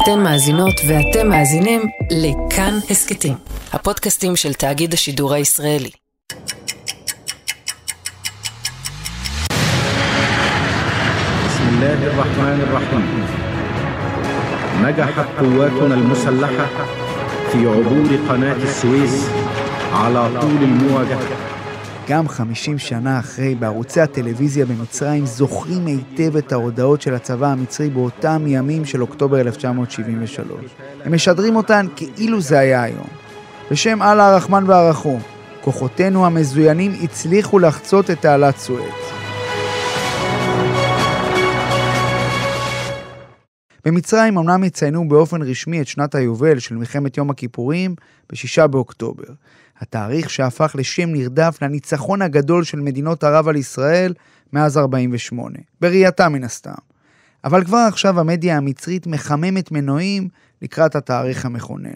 [0.00, 3.34] אתן מאזינות ואתם מאזינים לכאן הסכתים,
[3.72, 5.90] הפודקאסטים של תאגיד השידור הישראלי.
[11.46, 13.26] بسم الله الرحمن الرحيم
[14.82, 16.66] نجحت قواتنا المسلحة
[17.52, 19.26] في عبور قناة السويس
[19.92, 21.49] على طول المواجهة
[22.07, 28.43] גם 50 שנה אחרי, בערוצי הטלוויזיה במצרים זוכרים היטב את ההודעות של הצבא המצרי באותם
[28.47, 30.47] ימים של אוקטובר 1973.
[31.05, 31.85] הם משדרים אותן
[32.15, 33.07] כאילו זה היה היום.
[33.71, 35.21] בשם אללה הרחמן והרחום,
[35.61, 39.20] כוחותינו המזוינים הצליחו לחצות את תעלת סואץ.
[43.85, 47.95] במצרים אמנם יציינו באופן רשמי את שנת היובל של מלחמת יום הכיפורים
[48.29, 49.33] ב-6 באוקטובר.
[49.79, 54.13] התאריך שהפך לשם נרדף לניצחון הגדול של מדינות ערב על ישראל
[54.53, 56.71] מאז 48, בראייתה מן הסתם.
[57.43, 60.29] אבל כבר עכשיו המדיה המצרית מחממת מנועים
[60.61, 61.89] לקראת התאריך המכונן.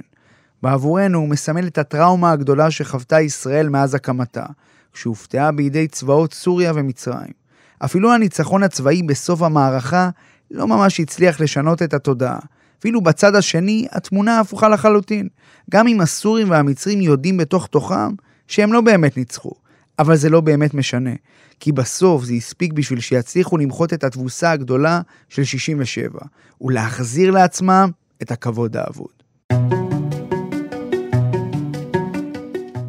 [0.63, 4.45] בעבורנו הוא מסמל את הטראומה הגדולה שחוותה ישראל מאז הקמתה,
[4.93, 7.31] כשהופתעה בידי צבאות סוריה ומצרים.
[7.79, 10.09] אפילו הניצחון הצבאי בסוף המערכה
[10.51, 12.39] לא ממש הצליח לשנות את התודעה.
[12.79, 15.27] אפילו בצד השני, התמונה הפוכה לחלוטין.
[15.71, 18.13] גם אם הסורים והמצרים יודעים בתוך תוכם
[18.47, 19.51] שהם לא באמת ניצחו.
[19.99, 21.13] אבל זה לא באמת משנה.
[21.59, 26.19] כי בסוף זה הספיק בשביל שיצליחו למחות את התבוסה הגדולה של 67,
[26.61, 27.89] ולהחזיר לעצמם
[28.21, 29.14] את הכבוד האבוד.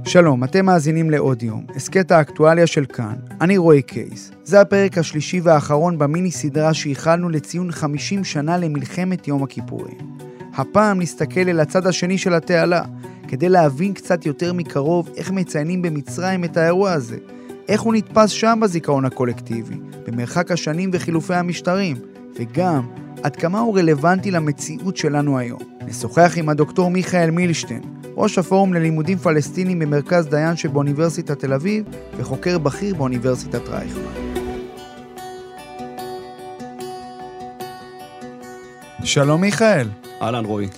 [0.09, 3.15] שלום, אתם מאזינים לעוד יום, הסכת האקטואליה של כאן.
[3.41, 4.31] אני רועי קייס.
[4.45, 9.97] זה הפרק השלישי והאחרון במיני סדרה שייחלנו לציון 50 שנה למלחמת יום הכיפורים.
[10.55, 12.83] הפעם נסתכל אל הצד השני של התעלה,
[13.29, 17.17] כדי להבין קצת יותר מקרוב איך מציינים במצרים את האירוע הזה,
[17.69, 21.97] איך הוא נתפס שם בזיכרון הקולקטיבי, במרחק השנים וחילופי המשטרים,
[22.39, 22.87] וגם
[23.23, 25.61] עד כמה הוא רלוונטי למציאות שלנו היום.
[25.87, 27.83] נשוחח עם הדוקטור מיכאל מילשטיין,
[28.19, 31.85] ראש הפורום ללימודים פלסטינים במרכז דיין שבאוניברסיטת תל אביב
[32.17, 34.03] וחוקר בכיר באוניברסיטת רייכמן.
[39.05, 39.89] שלום מיכאל.
[40.23, 40.69] אהלן רועי.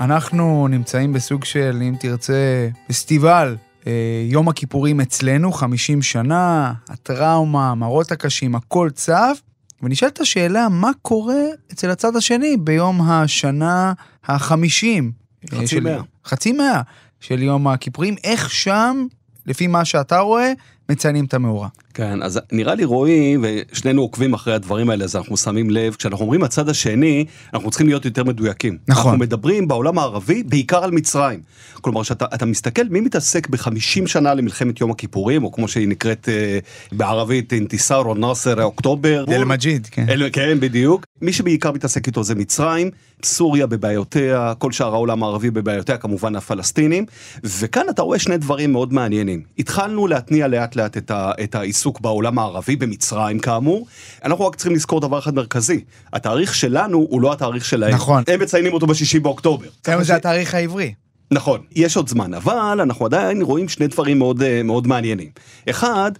[0.00, 3.56] אנחנו נמצאים בסוג של, אם תרצה, פסטיבל
[3.86, 3.92] אה,
[4.30, 9.40] יום הכיפורים אצלנו, 50 שנה, הטראומה, המראות הקשים, הכל צף,
[9.82, 13.92] ונשאלת השאלה, מה קורה אצל הצד השני ביום השנה
[14.24, 15.21] החמישים?
[15.50, 16.00] חצי של- מאה.
[16.26, 16.82] חצי מאה
[17.20, 19.06] של יום הכיפורים, איך שם,
[19.46, 20.52] לפי מה שאתה רואה,
[20.88, 21.68] מציינים את המאורע.
[21.94, 26.24] כן, אז נראה לי רועי, ושנינו עוקבים אחרי הדברים האלה, אז אנחנו שמים לב, כשאנחנו
[26.24, 28.78] אומרים הצד השני, אנחנו צריכים להיות יותר מדויקים.
[28.88, 29.04] נכון.
[29.04, 31.40] אנחנו מדברים בעולם הערבי בעיקר על מצרים.
[31.80, 36.28] כלומר, שאתה אתה מסתכל מי מתעסק ב-50 שנה למלחמת יום הכיפורים, או כמו שהיא נקראת
[36.28, 36.58] אה,
[36.92, 39.24] בערבית, אינתיסאר או נאסר אוקטובר.
[39.28, 40.08] אל מג'יד, כן.
[40.08, 41.04] אל, כן, בדיוק.
[41.22, 42.90] מי שבעיקר מתעסק איתו זה מצרים,
[43.24, 47.06] סוריה בבעיותיה, כל שאר העולם הערבי בבעיותיה, כמובן הפלסטינים.
[47.44, 49.42] וכאן אתה רואה שני דברים מאוד מעניינים.
[49.58, 53.86] התחלנו להתניע לאט לאט את, ה, את העיסוק בעולם הערבי, במצרים כאמור.
[54.24, 55.84] אנחנו רק צריכים לזכור דבר אחד מרכזי.
[56.12, 57.94] התאריך שלנו הוא לא התאריך שלהם.
[57.94, 58.22] נכון.
[58.28, 59.66] הם מציינים אותו בשישי באוקטובר.
[59.86, 60.94] היום זה התאריך העברי.
[61.32, 65.28] נכון, יש עוד זמן, אבל אנחנו עדיין רואים שני דברים מאוד, אה, מאוד מעניינים.
[65.70, 66.12] אחד,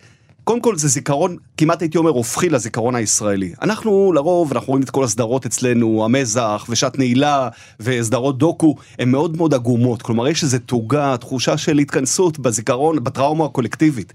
[0.44, 3.52] קודם כל זה זיכרון, כמעט הייתי אומר הופכי לזיכרון הישראלי.
[3.62, 7.48] אנחנו לרוב, אנחנו רואים את כל הסדרות אצלנו, המזח ושעת נעילה
[7.80, 10.02] וסדרות דוקו, הן מאוד מאוד עגומות.
[10.02, 14.12] כלומר, יש איזו תוגה, תחושה של התכנסות בזיכרון, בטראומה הקולקטיבית.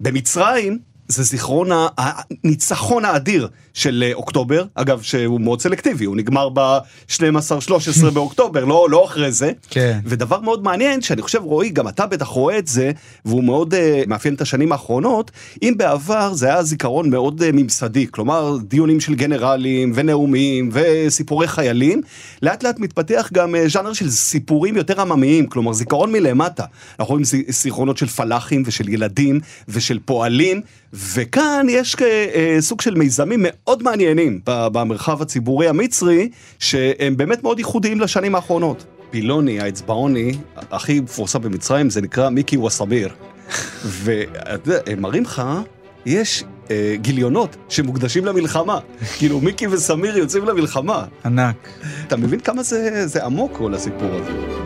[0.00, 0.78] במצרים,
[1.08, 7.20] זה זיכרון הניצחון האדיר של אה, אוקטובר, אגב שהוא מאוד סלקטיבי, הוא נגמר ב-12-13
[8.12, 9.52] באוקטובר, לא, לא אחרי זה.
[9.70, 9.98] כן.
[10.04, 12.90] ודבר מאוד מעניין שאני חושב רועי גם אתה בטח רואה את זה
[13.24, 13.76] והוא מאוד uh,
[14.06, 15.30] מאפיין את השנים האחרונות
[15.62, 22.00] אם בעבר זה היה זיכרון מאוד uh, ממסדי כלומר דיונים של גנרלים ונאומים וסיפורי חיילים
[22.42, 26.64] לאט לאט מתפתח גם uh, ז'אנר של סיפורים יותר עממיים כלומר זיכרון מלמטה
[27.00, 30.60] אנחנו רואים זי- זיכרונות של פלאחים ושל ילדים ושל פועלים
[30.92, 36.28] וכאן יש אה, סוג של מיזמים מאוד מעניינים ב- במרחב הציבורי המצרי
[36.58, 38.84] שהם באמת מאוד ייחודיים לשנים האחרונות.
[39.10, 40.32] פילוני, האצבעוני,
[40.70, 43.08] הכי מפורסם במצרים, זה נקרא מיקי וסמיר.
[44.02, 45.42] ואתה יודע, הם מראים לך,
[46.06, 48.78] יש אה, גיליונות שמוקדשים למלחמה.
[49.18, 51.04] כאילו, מיקי וסמיר יוצאים למלחמה.
[51.24, 51.68] ענק.
[52.06, 54.65] אתה מבין כמה זה, זה עמוק כל הסיפור הזה?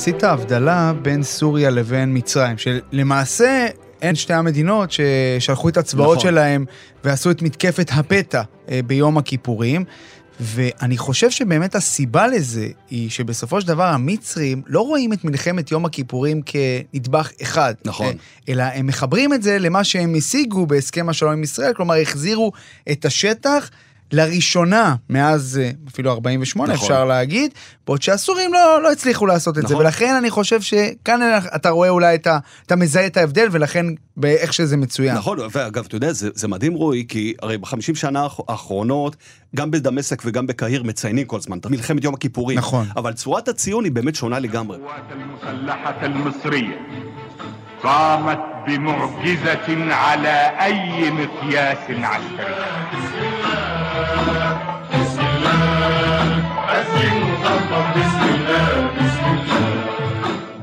[0.00, 3.66] עשית הבדלה בין סוריה לבין מצרים, שלמעשה
[4.02, 6.30] הן שתי המדינות ששלחו את הצבאות נכון.
[6.30, 6.64] שלהם
[7.04, 9.84] ועשו את מתקפת הפתע אה, ביום הכיפורים.
[10.40, 15.84] ואני חושב שבאמת הסיבה לזה היא שבסופו של דבר המצרים לא רואים את מלחמת יום
[15.84, 17.74] הכיפורים כנדבך אחד.
[17.84, 18.14] נכון.
[18.48, 22.52] אלא הם מחברים את זה למה שהם השיגו בהסכם השלום עם ישראל, כלומר החזירו
[22.92, 23.70] את השטח.
[24.11, 26.83] לראשונה מאז אה, אפילו 48 נכון.
[26.85, 27.51] אפשר להגיד,
[27.87, 29.85] בעוד שהסורים לא, לא הצליחו לעשות את זה, נכון.
[29.85, 31.19] ולכן אני חושב שכאן
[31.55, 32.37] אתה רואה אולי את ה...
[32.65, 33.85] אתה מזהה את ההבדל, ולכן
[34.17, 35.15] באיך שזה מצוין.
[35.15, 39.15] נכון, ואגב, אתה יודע, זה, זה מדהים רועי, כי הרי בחמישים שנה האח- האחרונות,
[39.55, 42.57] גם בדמשק וגם בקהיר מציינים כל הזמן את מלחמת יום הכיפורים.
[42.57, 42.87] נכון.
[42.97, 44.77] אבל צורת הציון היא באמת שונה לגמרי.
[44.77, 46.79] القوات المسلحة المصرية
[47.83, 53.68] قامت بمعجزة على أي مقياس عسكري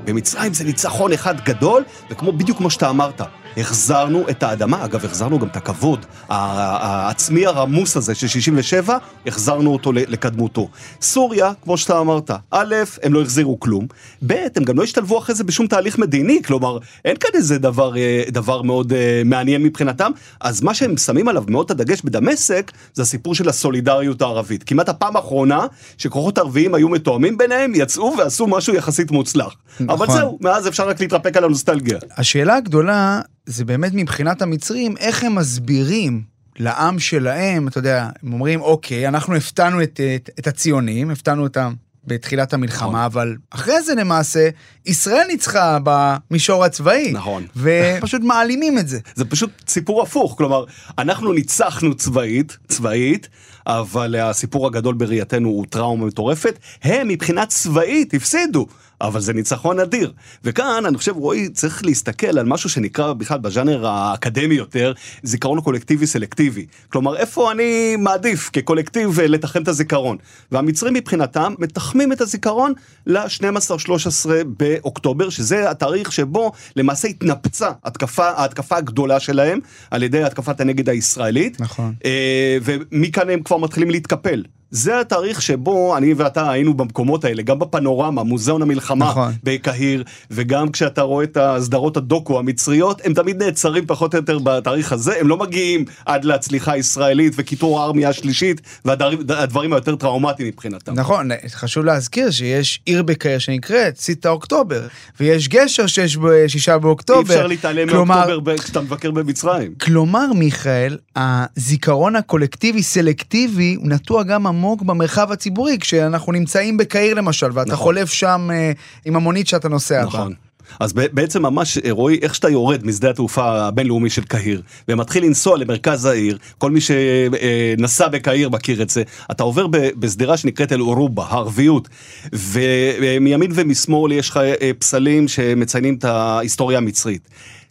[0.05, 3.21] במצרים זה ניצחון אחד גדול, וכמו בדיוק כמו שאתה אמרת,
[3.57, 9.91] החזרנו את האדמה, אגב, החזרנו גם את הכבוד העצמי הרמוס הזה של 67, החזרנו אותו
[9.93, 10.69] לקדמותו.
[11.01, 13.87] סוריה, כמו שאתה אמרת, א', הם לא החזירו כלום,
[14.27, 17.97] ב', הם גם לא השתלבו אחרי זה בשום תהליך מדיני, כלומר, אין כאן איזה דבר,
[17.97, 22.71] אה, דבר מאוד אה, מעניין מבחינתם, אז מה שהם שמים עליו מאוד את הדגש בדמשק,
[22.93, 24.63] זה הסיפור של הסולידריות הערבית.
[24.63, 25.65] כמעט הפעם האחרונה
[25.97, 29.55] שכוחות ערביים היו מתואמים ביניהם, יצאו ועשו משהו יחסית מוצלח.
[29.79, 30.17] אבל נכון.
[30.17, 31.97] זהו, מאז אפשר רק להתרפק על הנוסטלגיה.
[32.17, 36.23] השאלה הגדולה זה באמת מבחינת המצרים, איך הם מסבירים
[36.59, 41.73] לעם שלהם, אתה יודע, הם אומרים, אוקיי, אנחנו הפתענו את, את, את הציונים, הפתענו אותם
[42.07, 43.01] בתחילת המלחמה, נכון.
[43.01, 44.49] אבל אחרי זה למעשה,
[44.85, 47.11] ישראל ניצחה במישור הצבאי.
[47.11, 47.45] נכון.
[47.55, 48.99] ופשוט מעלימים את זה.
[49.15, 50.63] זה פשוט סיפור הפוך, כלומר,
[50.97, 53.29] אנחנו ניצחנו צבאית, צבאית,
[53.67, 58.67] אבל הסיפור הגדול בראייתנו הוא טראומה מטורפת, הם מבחינה צבאית הפסידו.
[59.01, 60.13] אבל זה ניצחון אדיר.
[60.43, 66.07] וכאן, אני חושב, רועי, צריך להסתכל על משהו שנקרא בכלל בז'אנר האקדמי יותר, זיכרון קולקטיבי
[66.07, 66.65] סלקטיבי.
[66.89, 70.17] כלומר, איפה אני מעדיף כקולקטיב אה, לתחם את הזיכרון.
[70.51, 72.73] והמצרים מבחינתם מתחמים את הזיכרון
[73.05, 79.59] ל-12-13 באוקטובר, שזה התאריך שבו למעשה התנפצה התקפה, ההתקפה הגדולה שלהם
[79.91, 81.61] על ידי התקפת הנגד הישראלית.
[81.61, 81.93] נכון.
[82.05, 84.43] אה, ומכאן הם כבר מתחילים להתקפל.
[84.71, 89.33] זה התאריך שבו אני ואתה היינו במקומות האלה, גם בפנורמה, מוזיאון המלחמה נכון.
[89.43, 94.91] בקהיר, וגם כשאתה רואה את הסדרות הדוקו המצריות, הם תמיד נעצרים פחות או יותר בתאריך
[94.91, 100.93] הזה, הם לא מגיעים עד להצליחה הישראלית וקיטור הארמיה השלישית, והדברים היותר טראומטיים מבחינתם.
[100.93, 104.87] נכון, חשוב להזכיר שיש עיר בקהיר שנקראת סיטה אוקטובר,
[105.19, 107.33] ויש גשר שיש בשישה באוקטובר.
[107.33, 109.73] אי אפשר להתעלם כלומר, מאוקטובר כשאתה מבקר במצרים.
[109.81, 117.49] כלומר, מיכאל, הזיכרון הקולקטיבי סלקטיבי הוא נטוע גם עמוק במרחב הציבורי, כשאנחנו נמצאים בקהיר למשל,
[117.53, 117.83] ואתה נכון.
[117.83, 118.71] חולף שם אה,
[119.05, 120.07] עם המונית שאתה נוסע בה.
[120.07, 120.33] נכון.
[120.79, 125.57] אז בעצם ממש אה, רועי איך שאתה יורד משדה התעופה הבינלאומי של קהיר ומתחיל לנסוע
[125.57, 131.25] למרכז העיר כל מי שנסע בקהיר מכיר את זה אתה עובר בשדרה שנקראת אל עורובה
[131.29, 131.87] הערביות
[132.33, 137.27] ומימין ומשמאל יש לך אה, פסלים שמציינים את ההיסטוריה המצרית.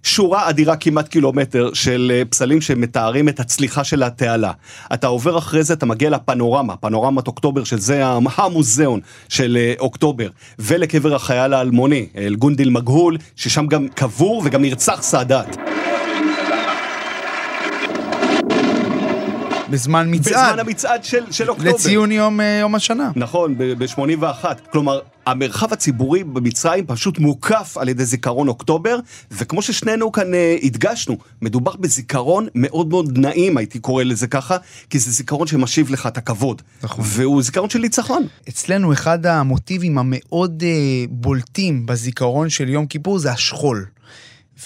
[0.06, 4.53] שורה אדירה כמעט קילומטר של אה, פסלים שמתארים את הצליחה של התעלה.
[4.94, 8.06] אתה עובר אחרי זה, אתה מגיע לפנורמה, פנורמת אוקטובר, שזה
[8.37, 15.03] המוזיאון של אה, אוקטובר, ולקבר החייל האלמוני, אל גונדיל מגהול, ששם גם קבור וגם נרצח
[15.03, 15.75] סאדאת.
[19.70, 21.70] בזמן מצעד, בזמן המצעד של, של אוקטובר.
[21.70, 23.10] לציון יום, אה, יום השנה.
[23.16, 24.44] נכון, ב-81.
[24.72, 28.98] כלומר, המרחב הציבורי במצרים פשוט מוקף על ידי זיכרון אוקטובר,
[29.30, 34.56] וכמו ששנינו כאן אה, הדגשנו, מדובר בזיכרון מאוד מאוד נעים, הייתי קורא לזה ככה,
[34.90, 36.62] כי זה זיכרון שמשיב לך את הכבוד.
[36.82, 37.05] נכון.
[37.08, 38.26] והוא זיכרון של ניצחון.
[38.48, 43.86] אצלנו אחד המוטיבים המאוד אה, בולטים בזיכרון של יום כיפור זה השכול.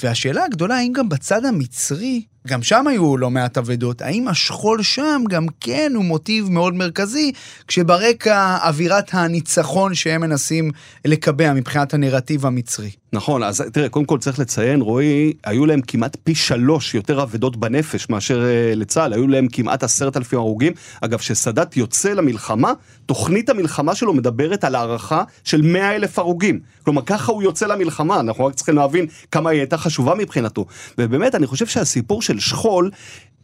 [0.02, 5.22] והשאלה הגדולה, האם גם בצד המצרי, גם שם היו לא מעט אבדות, האם השכול שם
[5.28, 7.32] גם כן הוא מוטיב מאוד מרכזי,
[7.68, 10.70] כשברקע אווירת הניצחון שהם מנסים
[11.04, 12.90] לקבע מבחינת הנרטיב המצרי.
[13.12, 17.56] נכון, אז תראה, קודם כל צריך לציין, רועי, היו להם כמעט פי שלוש יותר אבדות
[17.56, 20.72] בנפש מאשר אה, לצה"ל, היו להם כמעט עשרת אלפים הרוגים.
[21.00, 22.72] אגב, כשסאדאת יוצא למלחמה,
[23.06, 26.60] תוכנית המלחמה שלו מדברת על הערכה של מאה אלף הרוגים.
[26.84, 30.66] כלומר, ככה הוא יוצא למלחמה, אנחנו רק צריכים להבין כמה היא הייתה חשובה מבחינתו.
[30.98, 32.90] ובאמת, אני חושב שהסיפור של שכול,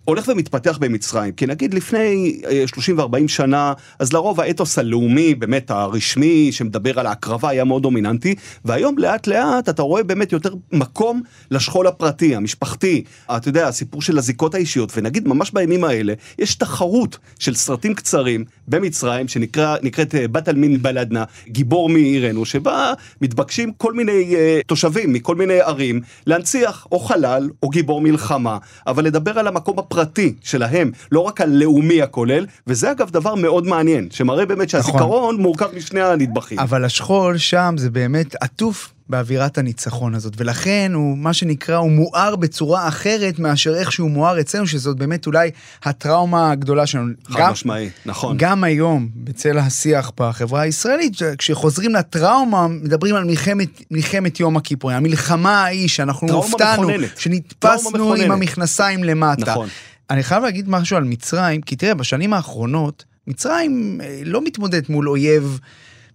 [0.07, 5.71] הולך ומתפתח במצרים, כי נגיד לפני אה, 30 ו-40 שנה, אז לרוב האתוס הלאומי, באמת
[5.71, 8.35] הרשמי, שמדבר על ההקרבה, היה מאוד דומיננטי,
[8.65, 13.05] והיום לאט לאט אתה רואה באמת יותר מקום לשכול הפרטי, המשפחתי,
[13.37, 18.45] אתה יודע, הסיפור של הזיקות האישיות, ונגיד ממש בימים האלה, יש תחרות של סרטים קצרים
[18.69, 25.35] במצרים, שנקראת אה, בת עלמין בלדנה, גיבור מעירנו, שבה מתבקשים כל מיני אה, תושבים מכל
[25.35, 29.96] מיני ערים להנציח או חלל או גיבור מלחמה, אבל לדבר על המקום הפרטי.
[29.99, 35.69] הפרטי שלהם, לא רק הלאומי הכולל, וזה אגב דבר מאוד מעניין, שמראה באמת שהזיכרון מורכב
[35.77, 36.59] משני הנדבכים.
[36.59, 42.37] אבל השכול שם זה באמת עטוף באווירת הניצחון הזאת, ולכן הוא, מה שנקרא, הוא מואר
[42.37, 45.51] בצורה אחרת מאשר איך שהוא מואר אצלנו, שזאת באמת אולי
[45.85, 47.13] הטראומה הגדולה שלנו.
[47.29, 48.37] חד גם- משמעי, נכון.
[48.39, 55.65] גם היום, בצל השיח בחברה הישראלית, כשחוזרים לטראומה, מדברים על מלחמת, מלחמת יום הכיפורים, המלחמה
[55.65, 56.89] ההיא שאנחנו הופתענו.
[57.17, 58.15] שנתפסנו.
[58.15, 59.51] עם המכנסיים למטה.
[59.51, 59.69] נכון.
[60.11, 65.09] אני חייב להגיד משהו על מצרים, כי תראה, בשנים האחרונות, מצרים אה, לא מתמודדת מול
[65.09, 65.61] אויב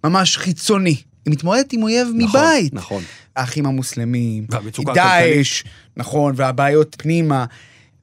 [0.03, 2.73] ממש חיצוני, היא מתמודדת עם אויב נכון, מבית.
[2.73, 3.03] נכון.
[3.35, 4.45] האחים המוסלמים,
[4.93, 5.63] דאעש,
[5.97, 7.45] נכון, והבעיות פנימה.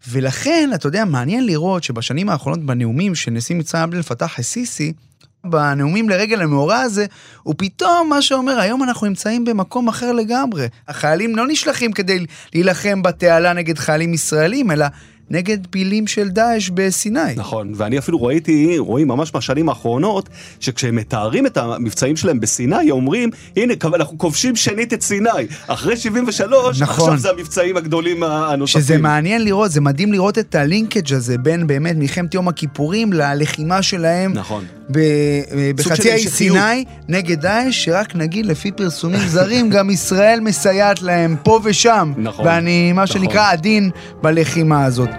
[0.09, 4.93] ולכן, אתה יודע, מעניין לראות שבשנים האחרונות בנאומים של נשיא מצרים עבד אל פתאח א-סיסי,
[5.45, 7.07] בנאומים לרגל המאורע הזה,
[7.43, 10.67] הוא פתאום מה שאומר, היום אנחנו נמצאים במקום אחר לגמרי.
[10.89, 14.87] החיילים לא נשלחים כדי להילחם בתעלה נגד חיילים ישראלים, אלא
[15.31, 17.35] נגד פעילים של דאעש בסיני.
[17.37, 20.29] נכון, ואני אפילו ראיתי, רואים ממש מהשנים האחרונות,
[20.61, 25.31] שכשהם מתארים את המבצעים שלהם בסיני, אומרים, הנה, אנחנו כובשים שנית את סיני.
[25.67, 26.95] אחרי 73, נכון.
[26.95, 28.83] עכשיו זה המבצעים הגדולים הנוספים.
[28.83, 33.83] שזה מעניין לראות, זה מדהים לראות את הלינקג' הזה בין באמת מלחמת יום הכיפורים ללחימה
[33.83, 34.65] שלהם נכון.
[34.89, 34.97] סוג
[35.77, 36.29] בחצי האי.
[36.29, 42.13] סיני נגד דאעש, שרק נגיד לפי פרסומים זרים, גם ישראל מסייעת להם פה ושם.
[42.17, 43.21] נכון, ואני, מה נכון.
[43.21, 43.91] שנקרא, עדין
[44.23, 45.11] בלחימה הזאת.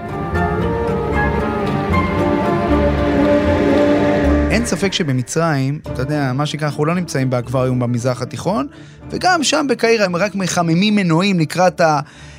[4.52, 8.68] אין ספק שבמצרים, אתה יודע, מה שנקרא, אנחנו לא נמצאים באקווריום במזרח התיכון,
[9.12, 11.82] וגם שם בקהיר הם רק מחממים מנועים לקראת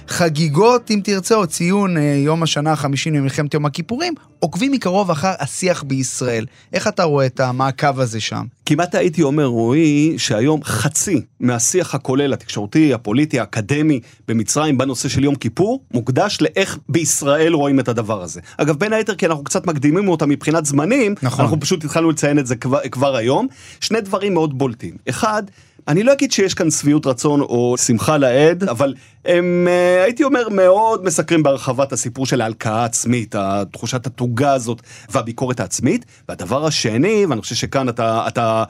[0.09, 5.33] החגיגות, אם תרצה, או ציון אה, יום השנה החמישי למלחמת יום הכיפורים, עוקבים מקרוב אחר
[5.39, 6.47] השיח בישראל.
[6.73, 8.45] איך אתה רואה את המעקב הזה שם?
[8.67, 15.35] כמעט הייתי אומר, רועי, שהיום חצי מהשיח הכולל, התקשורתי, הפוליטי, האקדמי במצרים בנושא של יום
[15.35, 18.41] כיפור, מוקדש לאיך בישראל רואים את הדבר הזה.
[18.57, 21.45] אגב, בין היתר כי אנחנו קצת מקדימים אותה מבחינת זמנים, נכון.
[21.45, 23.47] אנחנו פשוט התחלנו לציין את זה כבר, כבר היום.
[23.81, 24.97] שני דברים מאוד בולטים.
[25.09, 25.43] אחד,
[25.89, 28.95] אני לא אגיד שיש כאן שביעות רצון או שמחה לאיד, אבל
[29.25, 33.35] הם, אה, הייתי אומר, מאוד מסקרים בהרחבת הסיפור של ההלקאה העצמית,
[33.73, 36.07] תחושת התוגה הזאת והביקורת העצמית.
[36.29, 38.65] והדבר השני, ואני חושב שכאן אתה, אתה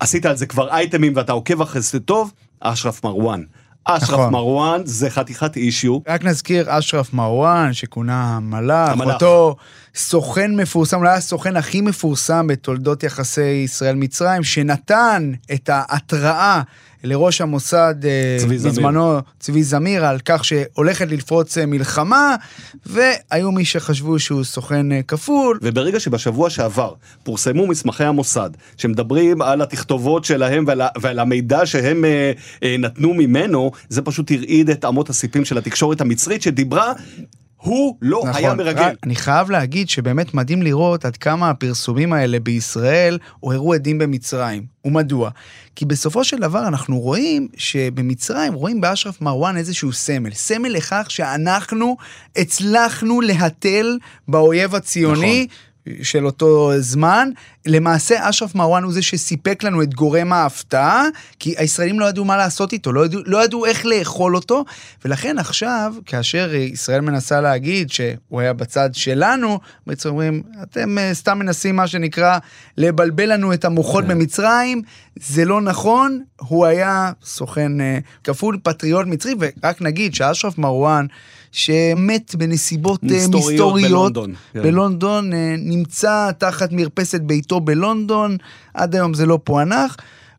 [0.00, 3.42] עשית על זה כבר אייטמים ואתה עוקב אחרי זה טוב, אשרף מרואן.
[3.84, 4.32] אשרף נכון.
[4.32, 5.98] מרואן זה חתיכת אישיו.
[6.08, 9.14] רק נזכיר, אשרף מרואן, שכונה המלאך, המלאך.
[9.14, 9.56] אותו
[9.94, 16.62] סוכן מפורסם, אולי הסוכן הכי מפורסם בתולדות יחסי ישראל-מצרים, שנתן את ההתראה
[17.04, 18.72] לראש המוסד אה, צבי זמיר.
[18.72, 22.36] בזמנו, צבי זמיר, על כך שהולכת לפרוץ אה, מלחמה,
[22.86, 25.58] והיו מי שחשבו שהוא סוכן אה, כפול.
[25.62, 32.32] וברגע שבשבוע שעבר פורסמו מסמכי המוסד שמדברים על התכתובות שלהם ועל, ועל המידע שהם אה,
[32.62, 36.92] אה, נתנו ממנו, זה פשוט הרעיד את אמות הסיפים של התקשורת המצרית שדיברה,
[37.62, 38.34] הוא לא נכון.
[38.34, 38.82] היה מרגל.
[38.82, 44.66] רק אני חייב להגיד שבאמת מדהים לראות עד כמה הפרסומים האלה בישראל עוררו עדים במצרים.
[44.84, 45.30] ומדוע?
[45.76, 50.30] כי בסופו של דבר אנחנו רואים שבמצרים רואים באשרף מרואן איזשהו סמל.
[50.32, 51.96] סמל לכך שאנחנו
[52.36, 55.46] הצלחנו להתל באויב הציוני.
[56.02, 57.28] של אותו זמן,
[57.66, 61.04] למעשה אשרף מרואן הוא זה שסיפק לנו את גורם ההפתעה,
[61.38, 64.64] כי הישראלים לא ידעו מה לעשות איתו, לא ידעו, לא ידעו איך לאכול אותו,
[65.04, 71.38] ולכן עכשיו, כאשר ישראל מנסה להגיד שהוא היה בצד שלנו, בעצם אומרים, אתם אה, סתם
[71.38, 72.38] מנסים מה שנקרא
[72.76, 74.82] לבלבל לנו את המוחות במצרים,
[75.16, 81.06] זה לא נכון, הוא היה סוכן אה, כפול פטריוט מצרי, ורק נגיד שאשרף מרואן,
[81.52, 84.62] שמת בנסיבות אה, מסתוריות מסתוריות, בלונדון, כן.
[84.62, 88.36] בלונדון, אה, נמצא תחת מרפסת ביתו בלונדון,
[88.74, 89.96] עד היום זה לא פוענח.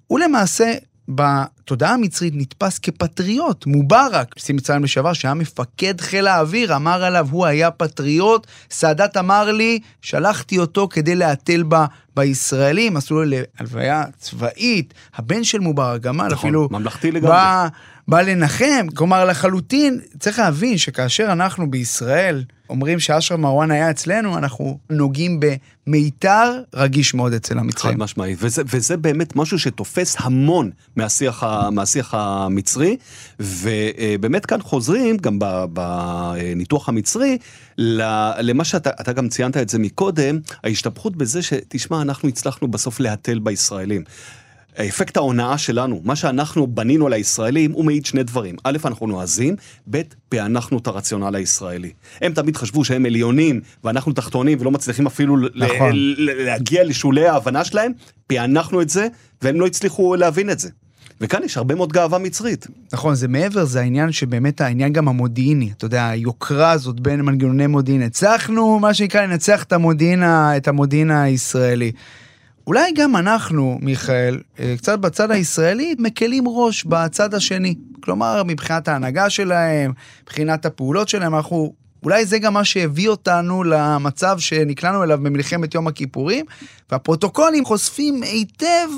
[0.08, 0.74] הוא למעשה
[1.10, 3.66] בתודעה המצרית נתפס כפטריוט.
[3.66, 8.48] מובארק, נשיא מצרים לשעבר, שהיה מפקד חיל האוויר, אמר עליו, הוא היה פטריוט.
[8.72, 14.94] סאדאת אמר לי, שלחתי אותו כדי להתל בה בישראלים, עשו לו להלוויה צבאית.
[15.16, 16.68] הבן של מובארק, גמל, נכון, אפילו...
[16.72, 17.32] ממלכתי לגמרי.
[17.32, 17.68] בא,
[18.08, 24.80] בא לנחם, כלומר לחלוטין, צריך להבין שכאשר אנחנו בישראל אומרים שאשרף מרואן היה אצלנו, אנחנו
[24.90, 28.00] נוגעים במיתר רגיש מאוד אצל חד המצרים.
[28.00, 32.98] משמעית, וזה, וזה באמת משהו שתופס המון מהשיח, ה, מהשיח המצרי,
[33.40, 35.40] ובאמת כאן חוזרים, גם
[35.74, 37.38] בניתוח המצרי,
[37.78, 43.40] למה שאתה אתה גם ציינת את זה מקודם, ההשתפכות בזה שתשמע, אנחנו הצלחנו בסוף להתל
[43.40, 44.04] בישראלים.
[44.78, 48.56] אפקט ההונאה שלנו, מה שאנחנו בנינו על הישראלים, הוא מעיד שני דברים.
[48.64, 49.56] א', אנחנו נועזים,
[49.90, 51.92] ב', פענחנו את הרציונל הישראלי.
[52.22, 55.92] הם תמיד חשבו שהם עליונים, ואנחנו תחתונים, ולא מצליחים אפילו נכון.
[56.18, 57.92] להגיע לשולי ההבנה שלהם,
[58.28, 59.08] פענחנו את זה,
[59.42, 60.70] והם לא הצליחו להבין את זה.
[61.22, 62.68] וכאן יש הרבה מאוד גאווה מצרית.
[62.94, 65.72] נכון, זה מעבר, זה העניין שבאמת העניין גם המודיעיני.
[65.78, 68.02] אתה יודע, היוקרה הזאת בין מנגנוני מודיעין.
[68.02, 70.24] הצלחנו, מה שנקרא, לנצח את המודיעין,
[70.58, 71.92] את המודיעין הישראלי.
[72.68, 77.76] אולי גם אנחנו, מיכאל, אה, קצת בצד הישראלי, מקלים ראש בצד השני.
[78.00, 79.92] כלומר, מבחינת ההנהגה שלהם,
[80.24, 81.74] מבחינת הפעולות שלהם, אנחנו...
[82.04, 86.46] אולי זה גם מה שהביא אותנו למצב שנקלענו אליו במלחמת יום הכיפורים,
[86.92, 88.90] והפרוטוקולים חושפים היטב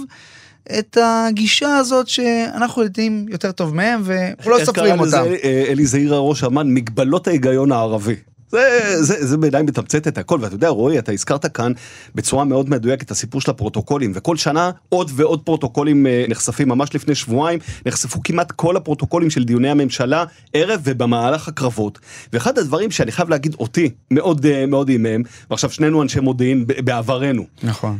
[0.80, 5.32] את הגישה הזאת שאנחנו יודעים יותר טוב מהם, ואנחנו לא איך סופרים קרא לזה, אותם.
[5.44, 8.16] אה, אלי זעירא ראש אמ"ן, מגבלות ההיגיון הערבי.
[8.56, 11.72] זה, זה, זה בעיניי מתמצת את הכל, ואתה יודע, רועי, אתה הזכרת כאן
[12.16, 16.70] בצורה מאוד מדויקת את הסיפור של הפרוטוקולים, וכל שנה עוד ועוד פרוטוקולים אה, נחשפים.
[16.70, 22.00] ממש לפני שבועיים נחשפו כמעט כל הפרוטוקולים של דיוני הממשלה, ערב ובמהלך הקרבות.
[22.34, 27.46] ואחד הדברים שאני חייב להגיד אותי מאוד אה, מאוד עימם, ועכשיו שנינו אנשי מודיעין בעברנו,
[27.64, 27.98] נכון.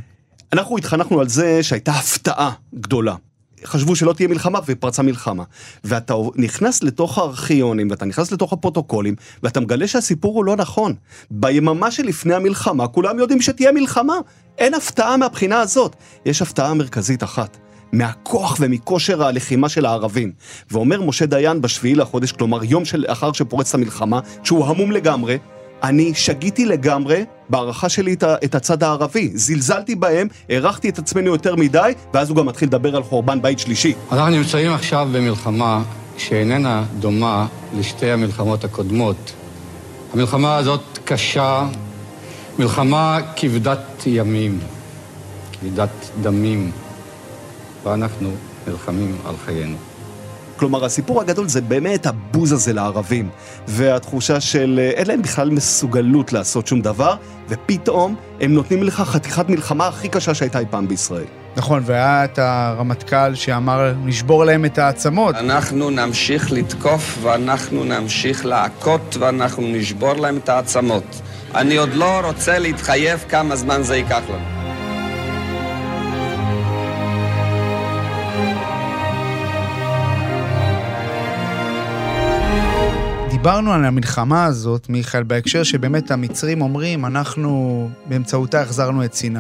[0.54, 3.16] אנחנו התחנכנו על זה שהייתה הפתעה גדולה.
[3.66, 5.44] חשבו שלא תהיה מלחמה ופרצה מלחמה.
[5.84, 10.94] ואתה נכנס לתוך הארכיונים ואתה נכנס לתוך הפרוטוקולים ואתה מגלה שהסיפור הוא לא נכון.
[11.32, 14.16] ביממה שלפני המלחמה כולם יודעים שתהיה מלחמה.
[14.58, 15.96] אין הפתעה מהבחינה הזאת.
[16.26, 17.58] יש הפתעה מרכזית אחת.
[17.92, 20.32] מהכוח ומכושר הלחימה של הערבים.
[20.72, 25.38] ואומר משה דיין בשביעי לחודש, כלומר יום שלאחר שפורצת המלחמה, שהוא המום לגמרי,
[25.84, 29.32] אני שגיתי לגמרי בהערכה שלי את הצד הערבי.
[29.36, 33.60] זלזלתי בהם, הערכתי את עצמנו יותר מדי, ואז הוא גם מתחיל לדבר על חורבן בית
[33.60, 33.94] שלישי.
[34.12, 35.84] אנחנו נמצאים עכשיו במלחמה
[36.18, 39.34] שאיננה דומה לשתי המלחמות הקודמות.
[40.14, 41.68] המלחמה הזאת קשה,
[42.60, 44.60] מלחמה כבדת ימים,
[45.60, 46.72] כבדת דמים,
[47.84, 48.32] ואנחנו
[48.68, 49.78] נלחמים על חיינו.
[50.56, 53.30] כלומר, הסיפור הגדול זה באמת הבוז הזה לערבים,
[53.68, 57.16] והתחושה של אה, אין להם בכלל מסוגלות לעשות שום דבר,
[57.50, 61.26] ופתאום הם נותנים לך חתיכת מלחמה הכי קשה שהייתה אי פעם בישראל.
[61.58, 65.36] נכון, והיה את הרמטכ"ל שאמר נשבור להם את העצמות.
[65.36, 71.22] אנחנו נמשיך לתקוף ואנחנו נמשיך להכות ואנחנו נשבור להם את העצמות.
[71.56, 74.55] אני עוד לא רוצה להתחייב כמה זמן זה ייקח לנו.
[83.46, 89.40] דיברנו על המלחמה הזאת, מיכאל, בהקשר שבאמת המצרים אומרים, אנחנו באמצעותה החזרנו את סיני.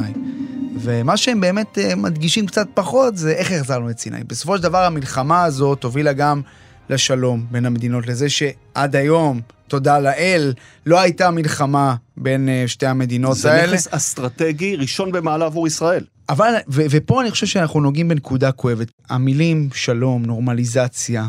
[0.80, 4.24] ומה שהם באמת אה, מדגישים קצת פחות זה איך החזרנו את סיני.
[4.28, 6.42] בסופו של דבר המלחמה הזאת הובילה גם
[6.90, 10.54] לשלום בין המדינות, לזה שעד היום, תודה לאל,
[10.86, 13.74] לא הייתה מלחמה בין אה, שתי המדינות זה האלה.
[13.74, 16.04] נכס אסטרטגי ראשון במעלה עבור ישראל.
[16.30, 18.88] אבל, ו- ופה אני חושב שאנחנו נוגעים בנקודה כואבת.
[19.10, 21.28] המילים שלום, נורמליזציה,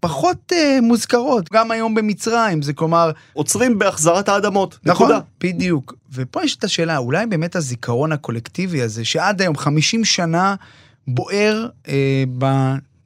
[0.00, 1.52] פחות אה, מוזכרות.
[1.52, 4.78] גם היום במצרים, זה כלומר, עוצרים בהחזרת האדמות.
[4.84, 5.24] נכון, נקודה.
[5.40, 5.94] בדיוק.
[6.12, 10.54] ופה יש את השאלה, אולי באמת הזיכרון הקולקטיבי הזה, שעד היום, 50 שנה,
[11.08, 12.24] בוער אה,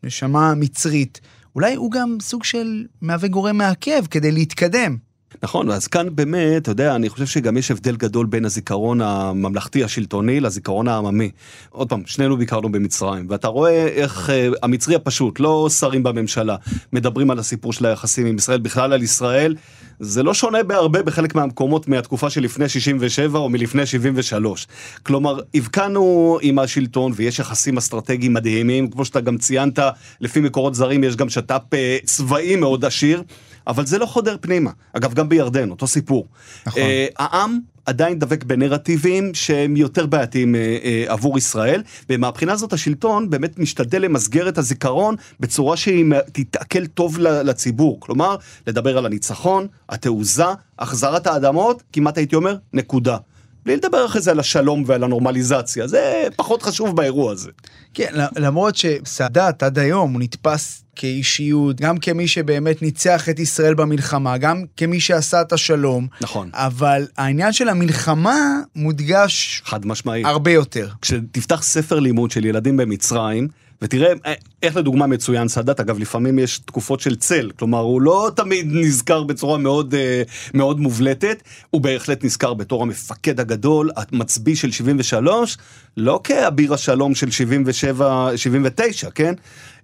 [0.02, 1.20] בנשמה המצרית,
[1.54, 4.96] אולי הוא גם סוג של מהווה גורם מעכב כדי להתקדם.
[5.44, 9.84] נכון, אז כאן באמת, אתה יודע, אני חושב שגם יש הבדל גדול בין הזיכרון הממלכתי
[9.84, 11.30] השלטוני לזיכרון העממי.
[11.70, 16.56] עוד פעם, שנינו ביקרנו במצרים, ואתה רואה איך אה, המצרי הפשוט, לא שרים בממשלה,
[16.92, 19.54] מדברים על הסיפור של היחסים עם ישראל, בכלל על ישראל.
[20.04, 24.66] זה לא שונה בהרבה בחלק מהמקומות מהתקופה שלפני 67 או מלפני 73.
[25.02, 29.78] כלומר, הבקענו עם השלטון ויש יחסים אסטרטגיים מדהימים, כמו שאתה גם ציינת,
[30.20, 33.22] לפי מקורות זרים יש גם שת"פ אה, צבאי מאוד עשיר.
[33.66, 34.70] אבל זה לא חודר פנימה.
[34.92, 36.26] אגב, גם בירדן, אותו סיפור.
[36.66, 36.82] נכון.
[36.82, 43.30] אה, העם עדיין דבק בנרטיבים שהם יותר בעייתיים אה, אה, עבור ישראל, ומהבחינה הזאת השלטון
[43.30, 48.00] באמת משתדל למסגר את הזיכרון בצורה שהיא תתעכל טוב לציבור.
[48.00, 50.44] כלומר, לדבר על הניצחון, התעוזה,
[50.78, 53.16] החזרת האדמות, כמעט הייתי אומר, נקודה.
[53.64, 57.50] בלי לדבר אחרי זה על השלום ועל הנורמליזציה, זה פחות חשוב באירוע הזה.
[57.94, 64.38] כן, למרות שסאדאת עד היום הוא נתפס כאישיות, גם כמי שבאמת ניצח את ישראל במלחמה,
[64.38, 66.50] גם כמי שעשה את השלום, נכון.
[66.52, 70.26] אבל העניין של המלחמה מודגש חד משמעית.
[70.26, 70.88] הרבה יותר.
[71.02, 73.48] כשתפתח ספר לימוד של ילדים במצרים,
[73.82, 78.30] ותראה אה, איך לדוגמה מצוין סאדאת, אגב לפעמים יש תקופות של צל, כלומר הוא לא
[78.36, 80.22] תמיד נזכר בצורה מאוד, אה,
[80.54, 85.58] מאוד מובלטת, הוא בהחלט נזכר בתור המפקד הגדול, המצביא של 73,
[85.96, 89.34] לא כאביר השלום של 77, 79, כן?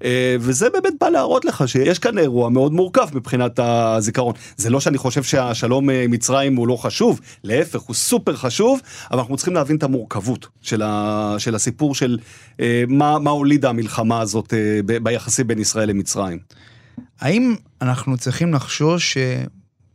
[0.04, 4.34] אה, וזה באמת בא להראות לך שיש כאן אירוע מאוד מורכב מבחינת הזיכרון.
[4.56, 8.80] זה לא שאני חושב שהשלום אה, עם מצרים הוא לא חשוב, להפך, הוא סופר חשוב,
[9.10, 12.18] אבל אנחנו צריכים להבין את המורכבות של, ה, של הסיפור של
[12.60, 14.54] אה, מה, מה הולידה המלחמה הזאת
[14.86, 16.38] ב- ביחסים בין ישראל למצרים.
[17.20, 19.18] האם אנחנו צריכים לחשוש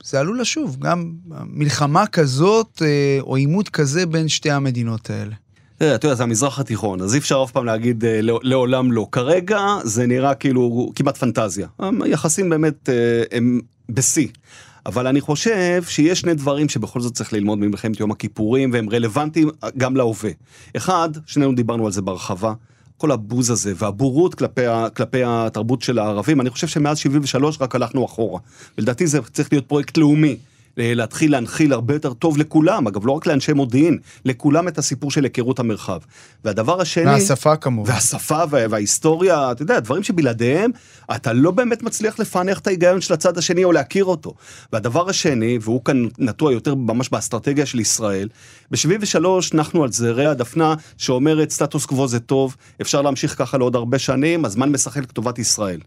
[0.03, 1.11] שזה עלול לשוב, גם
[1.45, 2.81] מלחמה כזאת
[3.19, 5.35] או עימות כזה בין שתי המדינות האלה?
[5.77, 8.91] תראה, אתה יודע, זה המזרח התיכון, אז אי אפשר אף פעם להגיד אה, לא- לעולם
[8.91, 9.07] לא.
[9.12, 11.67] כרגע זה נראה כאילו כמעט פנטזיה.
[12.01, 13.59] היחסים באמת אה, הם
[13.89, 14.27] בשיא.
[14.86, 19.49] אבל אני חושב שיש שני דברים שבכל זאת צריך ללמוד ממלחמת יום הכיפורים והם רלוונטיים
[19.77, 20.29] גם להווה.
[20.77, 22.53] אחד, שנינו דיברנו על זה בהרחבה,
[22.97, 24.62] כל הבוז הזה והבורות כלפי,
[24.95, 28.39] כלפי התרבות של הערבים, אני חושב שמאז 73 רק הלכנו אחורה.
[28.77, 30.38] ולדעתי זה צריך להיות פרויקט לאומי.
[30.79, 35.12] אה, להתחיל להנחיל הרבה יותר טוב לכולם, אגב לא רק לאנשי מודיעין, לכולם את הסיפור
[35.12, 35.99] של היכרות המרחב.
[36.45, 37.05] והדבר השני...
[37.05, 37.91] והשפה כמובן.
[37.91, 40.71] והשפה וה- וההיסטוריה, אתה יודע, דברים שבלעדיהם
[41.15, 44.33] אתה לא באמת מצליח לפענח את ההיגיון של הצד השני או להכיר אותו.
[44.73, 48.29] והדבר השני, והוא כאן נטוע יותר ממש באסטרטגיה של ישראל,
[48.71, 49.19] ב-73
[49.53, 54.45] נחנו על זרי הדפנה שאומרת סטטוס קוו זה טוב, אפשר להמשיך ככה לעוד הרבה שנים,
[54.45, 55.79] הזמן משחק לטובת ישראל.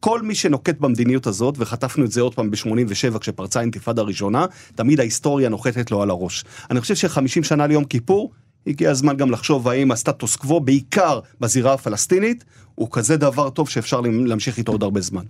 [0.00, 4.29] כל מי שנוקט במדיניות הזאת, וחטפנו את זה עוד פעם ב-87 כשפרצה האינתיפאדה הראשונה,
[4.74, 6.44] תמיד ההיסטוריה נוחתת לו על הראש.
[6.70, 8.30] אני חושב ש-50 שנה ליום כיפור,
[8.66, 14.00] הגיע הזמן גם לחשוב האם הסטטוס קוו, בעיקר בזירה הפלסטינית, הוא כזה דבר טוב שאפשר
[14.00, 15.24] להמשיך איתו עוד הרבה זמן.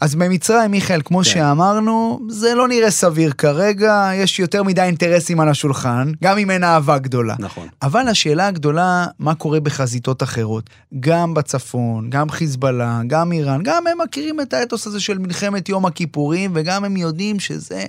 [0.00, 1.24] אז במצרים, מיכאל, כמו כן.
[1.24, 6.64] שאמרנו, זה לא נראה סביר כרגע, יש יותר מדי אינטרסים על השולחן, גם אם אין
[6.64, 7.34] אהבה גדולה.
[7.38, 7.68] נכון.
[7.82, 10.70] אבל השאלה הגדולה, מה קורה בחזיתות אחרות?
[11.00, 15.86] גם בצפון, גם חיזבאללה, גם איראן, גם הם מכירים את האתוס הזה של מלחמת יום
[15.86, 17.84] הכיפורים, וגם הם יודעים שזה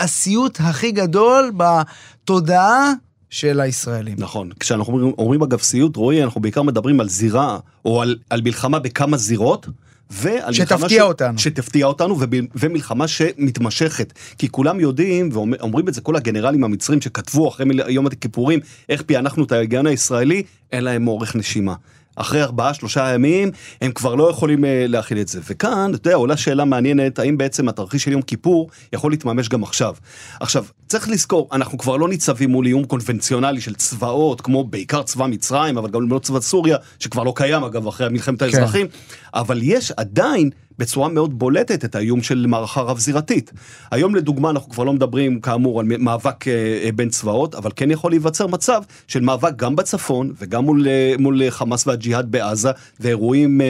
[0.00, 2.92] הסיוט הכי גדול בתודעה
[3.30, 4.14] של הישראלים.
[4.18, 4.50] נכון.
[4.60, 8.78] כשאנחנו אומרים, אומרים אגב סיוט, רועי, אנחנו בעיקר מדברים על זירה, או על, על מלחמה
[8.78, 9.66] בכמה זירות.
[10.10, 11.38] ועל שתפתיע מלחמה אותנו.
[11.38, 14.12] שתפתיע אותנו וב- ומלחמה שמתמשכת.
[14.38, 19.02] כי כולם יודעים, ואומרים את זה כל הגנרלים המצרים שכתבו אחרי מיל- יום הכיפורים, איך
[19.02, 21.74] פענחנו את ההיגיון הישראלי, אין להם אורך נשימה.
[22.20, 23.50] אחרי ארבעה, שלושה ימים,
[23.80, 25.40] הם כבר לא יכולים אה, להכיל את זה.
[25.50, 29.62] וכאן, אתה יודע, עולה שאלה מעניינת, האם בעצם התרחיש של יום כיפור יכול להתממש גם
[29.62, 29.94] עכשיו.
[30.40, 35.26] עכשיו, צריך לזכור, אנחנו כבר לא ניצבים מול איום קונבנציונלי של צבאות, כמו בעיקר צבא
[35.26, 38.86] מצרים, אבל גם לא צבא סוריה, שכבר לא קיים אגב אחרי מלחמת האזרחים,
[39.34, 43.52] אבל יש עדיין בצורה מאוד בולטת את האיום של מערכה רב-זירתית.
[43.90, 46.52] היום לדוגמה אנחנו כבר לא מדברים כאמור על מאבק אה,
[46.84, 51.14] אה, בין צבאות, אבל כן יכול להיווצר מצב של מאבק גם בצפון וגם מול, אה,
[51.18, 53.60] מול חמאס והג'יהאד בעזה, ואירועים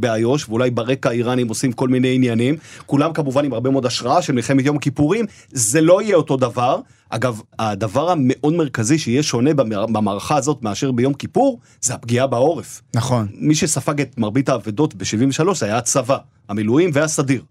[0.00, 2.56] באיו"ש, ואולי ברקע האיראנים עושים כל מיני עניינים,
[2.86, 6.80] כולם כמובן עם הרבה מאוד השראה של מלחמת יום הכיפורים, זה לא יהיה אותו דבר.
[7.10, 12.82] אגב, הדבר המאוד מרכזי שיהיה שונה במער- במערכה הזאת מאשר ביום כיפור, זה הפגיעה בעורף.
[12.94, 13.26] נכון.
[13.34, 16.16] מי שספג את מרבית האבדות ב-73 היה הצבא,
[16.48, 17.42] המילואים והסדיר.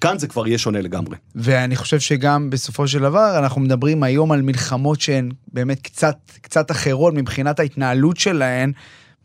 [0.00, 1.16] כאן זה כבר יהיה שונה לגמרי.
[1.34, 6.70] ואני חושב שגם בסופו של דבר אנחנו מדברים היום על מלחמות שהן באמת קצת, קצת
[6.70, 8.72] אחרות מבחינת ההתנהלות שלהן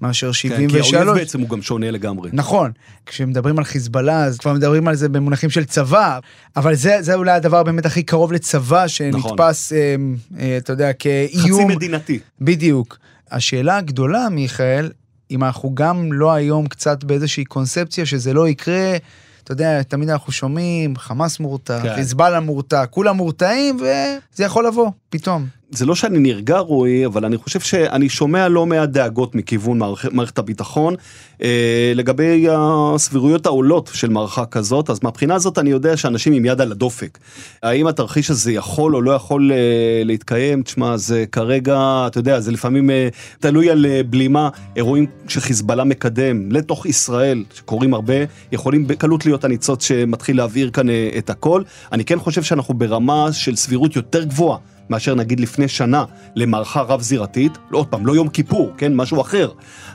[0.01, 0.89] מאשר כן, 73.
[0.89, 2.29] כי האויב בעצם הוא גם שונה לגמרי.
[2.33, 2.71] נכון,
[3.05, 6.19] כשמדברים על חיזבאללה אז כבר מדברים על זה במונחים של צבא,
[6.55, 9.95] אבל זה, זה אולי הדבר באמת הכי קרוב לצבא שנתפס, אה,
[10.39, 11.71] אה, אתה יודע, חצי כאיום.
[11.71, 12.19] מדינתי.
[12.41, 12.97] בדיוק.
[13.31, 14.91] השאלה הגדולה, מיכאל,
[15.31, 18.97] אם אנחנו גם לא היום קצת באיזושהי קונספציה שזה לא יקרה,
[19.43, 21.95] אתה יודע, תמיד אנחנו שומעים, חמאס מורתע, כן.
[21.95, 25.48] חיזבאללה מורתע, כולם מורתעים, וזה יכול לבוא, פתאום.
[25.72, 30.06] זה לא שאני נרגע רועי, אבל אני חושב שאני שומע לא מעט דאגות מכיוון מערכ...
[30.12, 30.95] מערכת הביטחון
[31.43, 36.62] אה, לגבי הסבירויות העולות של מערכה כזאת, אז מהבחינה הזאת אני יודע שאנשים עם יד
[36.62, 37.17] על הדופק.
[37.63, 39.58] האם התרחיש הזה יכול או לא יכול אה,
[40.06, 40.63] להתקיים?
[40.63, 43.08] תשמע, זה כרגע, אתה יודע, זה לפעמים אה,
[43.39, 48.15] תלוי על אה, בלימה, אירועים שחיזבאללה מקדם לתוך ישראל, שקורים הרבה,
[48.52, 51.63] יכולים בקלות להיות הניצוץ שמתחיל להבעיר כאן אה, את הכל.
[51.91, 54.58] אני כן חושב שאנחנו ברמה של סבירות יותר גבוהה.
[54.89, 59.52] מאשר נגיד לפני שנה למערכה רב-זירתית, עוד פעם, לא יום כיפור, כן, משהו אחר,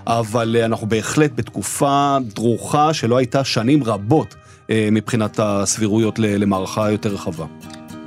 [0.07, 4.35] אבל אה, אנחנו בהחלט בתקופה דרוכה שלא הייתה שנים רבות
[4.70, 7.46] אה, מבחינת הסבירויות למערכה יותר רחבה.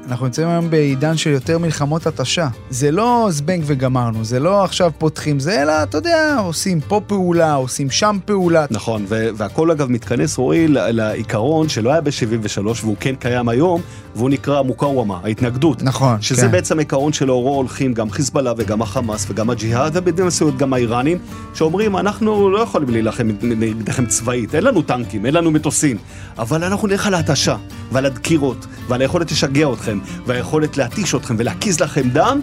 [0.07, 2.47] אנחנו נמצאים היום בעידן של יותר מלחמות התשה.
[2.69, 7.53] זה לא זבנג וגמרנו, זה לא עכשיו פותחים זה, אלא, אתה יודע, עושים פה פעולה,
[7.53, 8.65] עושים שם פעולה.
[8.71, 13.81] נכון, והכל אגב מתכנס, רועי, לעיקרון שלא היה ב-73 והוא כן קיים היום,
[14.15, 15.83] והוא נקרא מוקאוומה, ההתנגדות.
[15.83, 16.51] נכון, שזה כן.
[16.51, 21.17] בעצם העיקרון שלאורו הולכים גם חיזבאללה וגם החמאס וגם הג'יהאד מסוימת גם האיראנים,
[21.53, 25.97] שאומרים אנחנו לא יכולים להילחם נגדכם צבאית, אין לנו טנקים, אין לנו מטוסים,
[26.37, 27.55] אבל אנחנו נלך על ההתשה
[27.91, 32.41] ועל הדקירות ועל היכולת לשגע אתכם והיכולת להתיש אתכם ולהקיז לכם דם.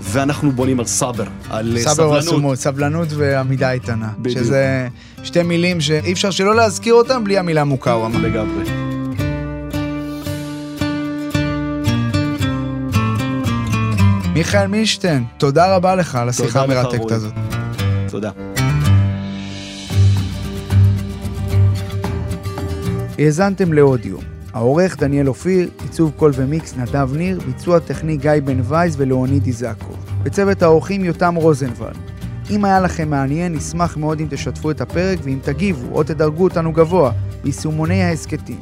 [0.00, 2.18] ואנחנו בונים על صبر, על אה, صبر סבלנות.
[2.24, 4.08] ו صمود, סבלנות ועמידה איתנה.
[4.18, 4.38] בדיוק.
[4.38, 4.88] שזה
[5.22, 8.18] שתי מילים שאי אפשר שלא להזכיר אותם בלי המילה مقاومة.
[8.18, 8.64] לגמרי.
[14.34, 17.10] מיכאל מילשטיין, תודה רבה לך על השיחה המרתקת.
[17.10, 17.32] הזאת.
[18.10, 18.30] תודה.
[23.18, 24.37] האזנתם לאודיו.
[24.52, 29.96] העורך דניאל אופיר, עיצוב קול ומיקס נדב ניר, ביצוע טכני גיא בן וייס ולאוניד איזקוב.
[30.22, 31.96] בצוות האורחים יותם רוזנבלד.
[32.50, 36.72] אם היה לכם מעניין, נשמח מאוד אם תשתפו את הפרק ואם תגיבו או תדרגו אותנו
[36.72, 38.60] גבוה ביישומוני ההסכתים.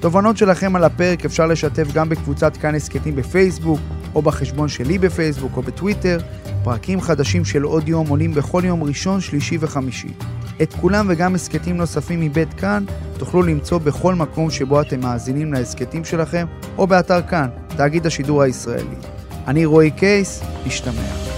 [0.00, 3.80] תובנות שלכם על הפרק אפשר לשתף גם בקבוצת כאן הסכתים בפייסבוק,
[4.14, 6.18] או בחשבון שלי בפייסבוק או בטוויטר.
[6.64, 10.08] פרקים חדשים של עוד יום עולים בכל יום ראשון, שלישי וחמישי.
[10.62, 12.84] את כולם וגם הסכתים נוספים מבית כאן
[13.18, 16.46] תוכלו למצוא בכל מקום שבו אתם מאזינים להסכתים שלכם,
[16.78, 18.96] או באתר כאן, תאגיד השידור הישראלי.
[19.46, 21.31] אני רועי קייס, נשתמע.